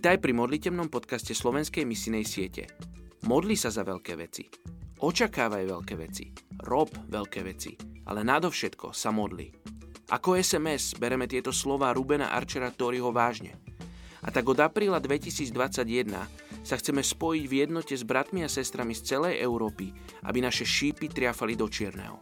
[0.00, 2.72] Vítaj pri modlitebnom podcaste Slovenskej misinej siete.
[3.28, 4.48] Modli sa za veľké veci.
[4.96, 6.32] Očakávaj veľké veci.
[6.64, 7.76] Rob veľké veci.
[8.08, 9.52] Ale nadovšetko sa modli.
[10.08, 13.60] Ako SMS bereme tieto slova Rubena Archera Toriho vážne.
[14.24, 15.52] A tak od apríla 2021
[16.64, 19.92] sa chceme spojiť v jednote s bratmi a sestrami z celej Európy,
[20.24, 22.16] aby naše šípy triafali do čierneho.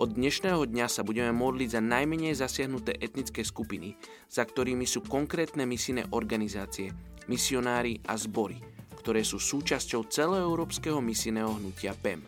[0.00, 4.00] Od dnešného dňa sa budeme modliť za najmenej zasiahnuté etnické skupiny,
[4.32, 6.88] za ktorými sú konkrétne misijné organizácie,
[7.28, 8.56] misionári a zbory,
[8.96, 12.24] ktoré sú súčasťou celoeurópskeho misijného hnutia PEM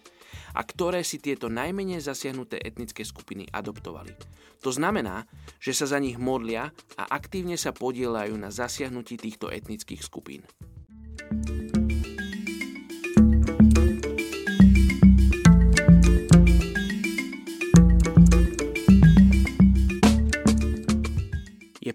[0.52, 4.12] a ktoré si tieto najmenej zasiahnuté etnické skupiny adoptovali.
[4.60, 5.24] To znamená,
[5.56, 10.44] že sa za nich modlia a aktívne sa podielajú na zasiahnutí týchto etnických skupín.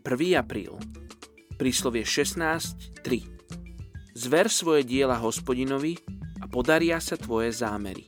[0.07, 0.39] 1.
[0.39, 0.71] apríl.
[1.59, 3.27] Príslovie 16.3.
[4.15, 5.99] Zver svoje diela hospodinovi
[6.39, 8.07] a podaria sa tvoje zámery.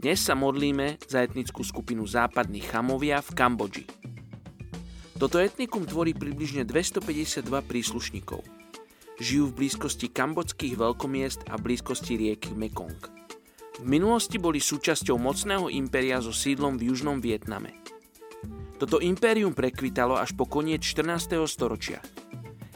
[0.00, 3.84] Dnes sa modlíme za etnickú skupinu západných chamovia v Kambodži.
[5.20, 8.40] Toto etnikum tvorí približne 252 príslušníkov.
[9.20, 12.96] Žijú v blízkosti kambodských veľkomiest a blízkosti rieky Mekong.
[13.76, 17.76] V minulosti boli súčasťou mocného impéria so sídlom v južnom Vietname.
[18.82, 21.38] Toto impérium prekvitalo až po koniec 14.
[21.46, 22.02] storočia,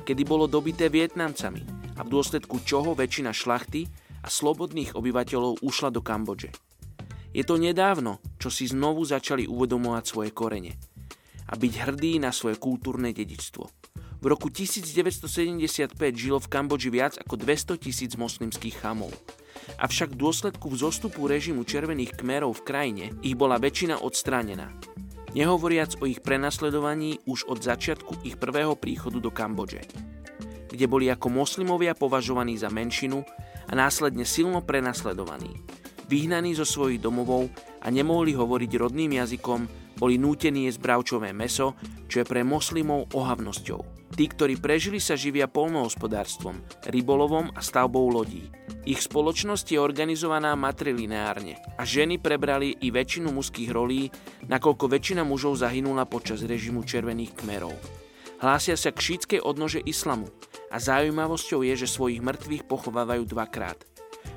[0.07, 1.67] kedy bolo dobité Vietnamcami
[1.99, 3.91] a v dôsledku čoho väčšina šlachty
[4.23, 6.55] a slobodných obyvateľov ušla do Kambodže.
[7.35, 10.79] Je to nedávno, čo si znovu začali uvedomovať svoje korene
[11.51, 13.67] a byť hrdí na svoje kultúrne dedičstvo.
[14.23, 19.11] V roku 1975 žilo v Kambodži viac ako 200 tisíc moslimských chamov.
[19.83, 24.71] Avšak v dôsledku vzostupu režimu červených kmerov v krajine ich bola väčšina odstránená
[25.37, 29.85] nehovoriac o ich prenasledovaní už od začiatku ich prvého príchodu do Kambodže,
[30.73, 33.21] kde boli ako moslimovia považovaní za menšinu
[33.69, 35.61] a následne silno prenasledovaní.
[36.09, 37.53] Vyhnaní zo svojich domovov
[37.85, 39.69] a nemohli hovoriť rodným jazykom,
[40.01, 41.77] boli nútení jesť bravčové meso,
[42.07, 44.13] čo je pre moslimov ohavnosťou.
[44.15, 48.49] Tí, ktorí prežili, sa živia polnohospodárstvom, rybolovom a stavbou lodí.
[48.87, 54.15] Ich spoločnosť je organizovaná matrilineárne a ženy prebrali i väčšinu mužských rolí,
[54.47, 57.75] nakoľko väčšina mužov zahynula počas režimu červených kmerov.
[58.39, 60.31] Hlásia sa k šítskej odnože islamu
[60.71, 63.75] a zaujímavosťou je, že svojich mŕtvych pochovávajú dvakrát.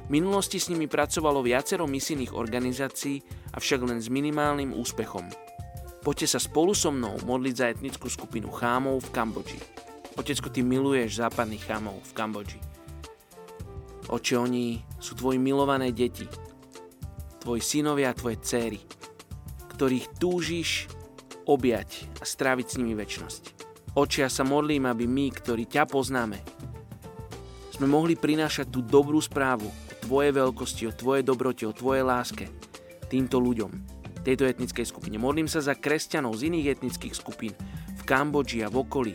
[0.10, 3.22] V minulosti s nimi pracovalo viacero misijných organizácií,
[3.54, 5.30] avšak len s minimálnym úspechom.
[6.02, 9.62] Poďte sa spolu so mnou modliť za etnickú skupinu chámov v Kambodži.
[10.18, 12.69] Otecko, ty miluješ západných chámov v Kambodži.
[14.10, 16.26] Oče, oni sú tvoji milované deti,
[17.46, 18.82] tvoji synovia a tvoje céry,
[19.78, 20.90] ktorých túžiš
[21.46, 23.44] objať a stráviť s nimi väčnosť.
[23.94, 26.42] Oče, ja sa modlím, aby my, ktorí ťa poznáme,
[27.70, 32.50] sme mohli prinášať tú dobrú správu o tvojej veľkosti, o tvojej dobrote, o tvojej láske
[33.14, 33.72] týmto ľuďom,
[34.26, 35.22] tejto etnickej skupine.
[35.22, 37.54] Modlím sa za kresťanov z iných etnických skupín
[37.94, 39.14] v Kambodži a v okolí,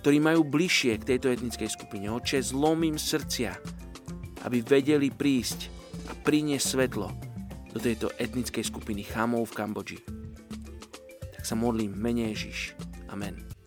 [0.00, 2.08] ktorí majú bližšie k tejto etnickej skupine.
[2.08, 3.54] Oče, zlomím srdcia,
[4.46, 5.68] aby vedeli prísť
[6.08, 7.08] a priniesť svetlo
[7.70, 9.98] do tejto etnickej skupiny chamov v Kambodži.
[11.38, 12.74] Tak sa modlím, mene Ježiš.
[13.10, 13.59] Amen.